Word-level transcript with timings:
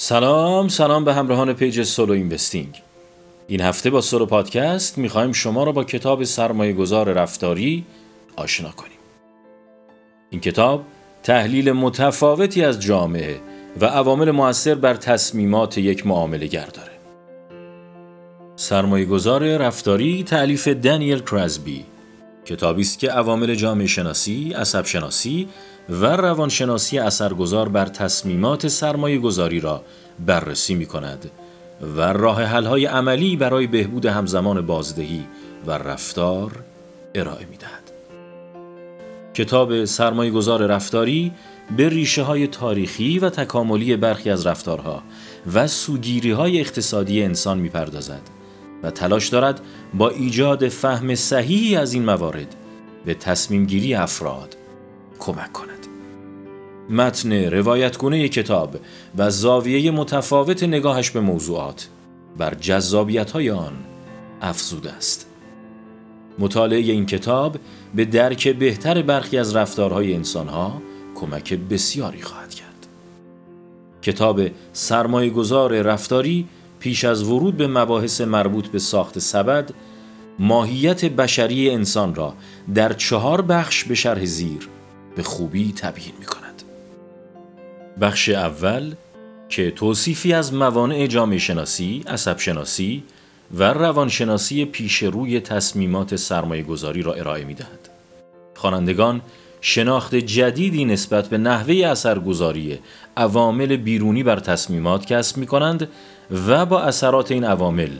سلام 0.00 0.68
سلام 0.68 1.04
به 1.04 1.14
همراهان 1.14 1.52
page 1.52 1.82
Solo 1.82 2.12
Investing. 2.12 2.82
این 3.48 3.60
هفته 3.60 3.90
با 3.90 4.00
Solo 4.00 4.26
Podcast 4.26 4.98
می‌خوایم 4.98 5.32
شما 5.32 5.64
را 5.64 5.72
با 5.72 5.84
کتاب 5.84 6.24
سرمایه 6.24 6.72
گذار 6.72 7.12
رفتاری 7.12 7.84
آشنا 8.36 8.70
کنیم. 8.70 8.98
این 10.30 10.40
کتاب 10.40 10.84
تحلیل 11.22 11.72
متفاوتی 11.72 12.64
از 12.64 12.80
جامعه 12.80 13.40
و 13.80 13.86
عوامل 13.86 14.30
موثر 14.30 14.74
بر 14.74 14.94
تصمیمات 14.94 15.78
یک 15.78 16.06
معامله 16.06 16.46
گر 16.46 16.66
داره. 16.66 16.92
سرمایه 18.56 19.04
گذار 19.04 19.56
رفتاری 19.56 20.24
تألیف 20.24 20.68
دانیل 20.68 21.18
کرازبی 21.18 21.84
کتابی 22.44 22.82
است 22.82 22.98
که 22.98 23.10
عوامل 23.10 23.54
جامعه 23.54 23.86
شناسی، 23.86 24.52
عصب 24.52 24.84
شناسی 24.84 25.48
و 25.88 26.06
روانشناسی 26.06 26.98
اثرگذار 26.98 27.68
بر 27.68 27.86
تصمیمات 27.86 28.68
سرمایه 28.68 29.18
گذاری 29.18 29.60
را 29.60 29.82
بررسی 30.26 30.74
می 30.74 30.86
کند 30.86 31.30
و 31.96 32.00
راه 32.00 32.44
های 32.44 32.86
عملی 32.86 33.36
برای 33.36 33.66
بهبود 33.66 34.06
همزمان 34.06 34.66
بازدهی 34.66 35.24
و 35.66 35.70
رفتار 35.70 36.52
ارائه 37.14 37.46
می 37.46 37.56
دهد. 37.56 37.92
کتاب 39.34 39.84
سرمایه 39.84 40.30
گذار 40.30 40.66
رفتاری 40.66 41.32
به 41.76 41.88
ریشه 41.88 42.22
های 42.22 42.46
تاریخی 42.46 43.18
و 43.18 43.30
تکاملی 43.30 43.96
برخی 43.96 44.30
از 44.30 44.46
رفتارها 44.46 45.02
و 45.54 45.66
سوگیری 45.66 46.30
های 46.30 46.60
اقتصادی 46.60 47.22
انسان 47.22 47.58
می 47.58 47.68
پردازد 47.68 48.22
و 48.82 48.90
تلاش 48.90 49.28
دارد 49.28 49.60
با 49.94 50.08
ایجاد 50.08 50.68
فهم 50.68 51.14
صحیحی 51.14 51.76
از 51.76 51.92
این 51.92 52.04
موارد 52.04 52.54
به 53.04 53.14
تصمیم 53.14 53.66
گیری 53.66 53.94
افراد 53.94 54.56
کمک 55.18 55.52
کند. 55.52 55.87
متن 56.90 57.32
روایتگونه 57.32 58.28
کتاب 58.28 58.76
و 59.18 59.30
زاویه 59.30 59.90
متفاوت 59.90 60.62
نگاهش 60.62 61.10
به 61.10 61.20
موضوعات 61.20 61.88
بر 62.38 62.54
جذابیت 62.54 63.30
های 63.30 63.50
آن 63.50 63.72
افزوده 64.40 64.92
است. 64.92 65.26
مطالعه 66.38 66.78
این 66.78 67.06
کتاب 67.06 67.56
به 67.94 68.04
درک 68.04 68.48
بهتر 68.48 69.02
برخی 69.02 69.38
از 69.38 69.56
رفتارهای 69.56 70.14
انسانها 70.14 70.82
کمک 71.14 71.54
بسیاری 71.54 72.22
خواهد 72.22 72.54
کرد. 72.54 72.86
کتاب 74.02 74.40
سرمایه 74.72 75.30
گذار 75.30 75.82
رفتاری 75.82 76.48
پیش 76.80 77.04
از 77.04 77.22
ورود 77.22 77.56
به 77.56 77.66
مباحث 77.66 78.20
مربوط 78.20 78.68
به 78.68 78.78
ساخت 78.78 79.18
سبد 79.18 79.70
ماهیت 80.38 81.04
بشری 81.04 81.70
انسان 81.70 82.14
را 82.14 82.34
در 82.74 82.92
چهار 82.92 83.42
بخش 83.42 83.84
به 83.84 83.94
شرح 83.94 84.24
زیر 84.24 84.68
به 85.16 85.22
خوبی 85.22 85.72
تبیین 85.72 86.14
می 86.20 86.26
کند. 86.26 86.47
بخش 88.00 88.28
اول 88.28 88.94
که 89.48 89.70
توصیفی 89.70 90.32
از 90.32 90.54
موانع 90.54 91.06
جامعه 91.06 91.38
شناسی، 91.38 92.04
عصب 92.06 92.38
شناسی 92.38 93.02
و 93.54 93.72
روانشناسی 93.72 94.64
پیش 94.64 95.02
روی 95.02 95.40
تصمیمات 95.40 96.16
سرمایه 96.16 96.62
گذاری 96.62 97.02
را 97.02 97.14
ارائه 97.14 97.44
می 97.44 97.54
دهد. 97.54 97.88
خوانندگان 98.54 99.20
شناخت 99.60 100.14
جدیدی 100.14 100.84
نسبت 100.84 101.28
به 101.28 101.38
نحوه 101.38 101.74
اثرگذاری 101.86 102.78
عوامل 103.16 103.76
بیرونی 103.76 104.22
بر 104.22 104.38
تصمیمات 104.38 105.06
کسب 105.06 105.36
می 105.36 105.46
کنند 105.46 105.88
و 106.46 106.66
با 106.66 106.80
اثرات 106.80 107.30
این 107.30 107.44
عوامل 107.44 107.90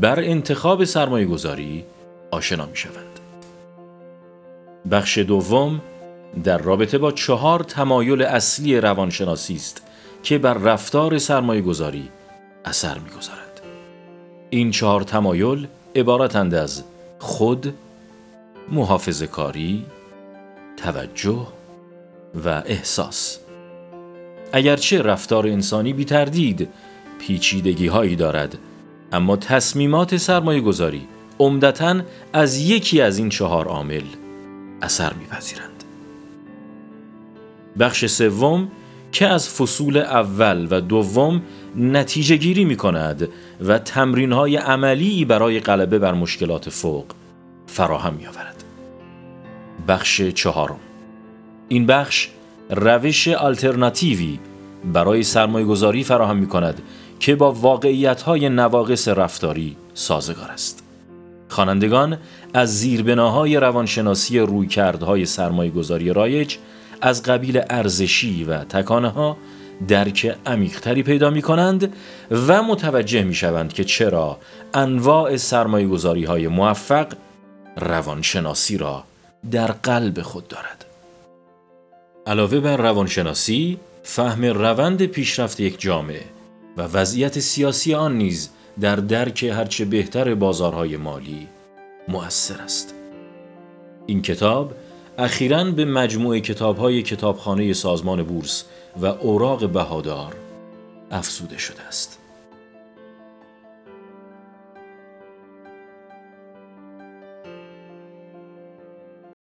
بر 0.00 0.20
انتخاب 0.20 0.84
سرمایه 0.84 1.26
گذاری 1.26 1.84
آشنا 2.30 2.66
می 2.66 2.76
شوند. 2.76 3.20
بخش 4.90 5.18
دوم 5.18 5.80
در 6.44 6.58
رابطه 6.58 6.98
با 6.98 7.12
چهار 7.12 7.60
تمایل 7.60 8.22
اصلی 8.22 8.80
روانشناسی 8.80 9.54
است 9.54 9.82
که 10.22 10.38
بر 10.38 10.54
رفتار 10.54 11.18
سرمایه 11.18 11.60
گذاری 11.60 12.08
اثر 12.64 12.98
می 12.98 13.10
گذارد. 13.10 13.60
این 14.50 14.70
چهار 14.70 15.02
تمایل 15.02 15.66
عبارتند 15.96 16.54
از 16.54 16.82
خود، 17.18 17.74
محافظ 18.72 19.22
کاری، 19.22 19.84
توجه 20.76 21.46
و 22.44 22.62
احساس. 22.66 23.38
اگرچه 24.52 25.02
رفتار 25.02 25.46
انسانی 25.46 25.92
بی 25.92 26.04
تردید 26.04 26.68
پیچیدگی 27.18 27.86
هایی 27.86 28.16
دارد 28.16 28.58
اما 29.12 29.36
تصمیمات 29.36 30.16
سرمایه 30.16 30.60
گذاری 30.60 31.08
عمدتا 31.38 32.00
از 32.32 32.58
یکی 32.58 33.00
از 33.00 33.18
این 33.18 33.28
چهار 33.28 33.66
عامل 33.66 34.02
اثر 34.82 35.12
میپذیرند. 35.12 35.84
بخش 37.78 38.06
سوم 38.06 38.68
که 39.12 39.26
از 39.26 39.48
فصول 39.48 39.96
اول 39.96 40.68
و 40.70 40.80
دوم 40.80 41.42
نتیجه 41.76 42.36
گیری 42.36 42.64
می 42.64 42.76
کند 42.76 43.28
و 43.60 43.78
تمرین 43.78 44.32
های 44.32 44.56
عملی 44.56 45.24
برای 45.24 45.60
غلبه 45.60 45.98
بر 45.98 46.14
مشکلات 46.14 46.70
فوق 46.70 47.04
فراهم 47.66 48.14
می 48.14 48.26
آورد. 48.26 48.64
بخش 49.88 50.22
چهارم 50.22 50.78
این 51.68 51.86
بخش 51.86 52.28
روش 52.70 53.28
آلترناتیوی 53.28 54.38
برای 54.92 55.22
سرمایه 55.22 55.66
گذاری 55.66 56.04
فراهم 56.04 56.36
می 56.36 56.46
کند 56.46 56.82
که 57.20 57.34
با 57.34 57.52
واقعیت 57.52 58.22
های 58.22 58.48
نواقص 58.48 59.08
رفتاری 59.08 59.76
سازگار 59.94 60.50
است. 60.50 60.84
خوانندگان 61.48 62.18
از 62.54 62.78
زیربناهای 62.78 63.56
روانشناسی 63.56 64.38
رویکردهای 64.38 65.26
سرمایه 65.26 65.70
گذاری 65.70 66.12
رایج 66.12 66.56
از 67.00 67.22
قبیل 67.22 67.60
ارزشی 67.70 68.44
و 68.44 68.64
تکانه 68.64 69.08
ها 69.08 69.36
درک 69.88 70.36
عمیقتری 70.46 71.02
پیدا 71.02 71.30
می 71.30 71.42
کنند 71.42 71.92
و 72.30 72.62
متوجه 72.62 73.22
می 73.22 73.34
شوند 73.34 73.72
که 73.72 73.84
چرا 73.84 74.38
انواع 74.74 75.36
سرمایه 75.36 75.86
گذاری 75.86 76.24
های 76.24 76.48
موفق 76.48 77.06
روانشناسی 77.76 78.78
را 78.78 79.04
در 79.50 79.66
قلب 79.66 80.22
خود 80.22 80.48
دارد. 80.48 80.84
علاوه 82.26 82.60
بر 82.60 82.76
روانشناسی، 82.76 83.78
فهم 84.02 84.44
روند 84.44 85.06
پیشرفت 85.06 85.60
یک 85.60 85.80
جامعه 85.80 86.24
و 86.76 86.82
وضعیت 86.82 87.38
سیاسی 87.38 87.94
آن 87.94 88.18
نیز 88.18 88.50
در 88.80 88.96
درک 88.96 89.44
هرچه 89.44 89.84
بهتر 89.84 90.34
بازارهای 90.34 90.96
مالی 90.96 91.48
مؤثر 92.08 92.60
است. 92.62 92.94
این 94.06 94.22
کتاب 94.22 94.72
اخیرا 95.18 95.64
به 95.64 95.84
مجموعه 95.84 96.40
کتابهای 96.40 97.02
کتابخانه 97.02 97.72
سازمان 97.72 98.22
بورس 98.22 98.64
و 98.96 99.06
اوراق 99.06 99.68
بهادار 99.70 100.34
افزوده 101.10 101.58
شده 101.58 101.82
است. 101.82 102.18